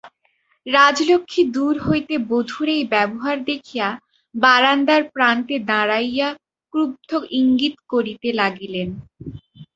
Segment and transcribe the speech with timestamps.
[0.65, 3.87] রাজলক্ষ্মী দূর হইতে বধূর এই ব্যবহার দেখিয়া
[4.35, 6.29] বারান্দার প্রান্তে দাঁড়াইয়া
[6.73, 8.89] ক্রুদ্ধ ইঙ্গিত করিতে লাগিলেন।